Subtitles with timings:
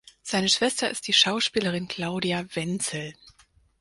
[0.23, 3.13] Seine Schwester ist die Schauspielerin Claudia Wenzel.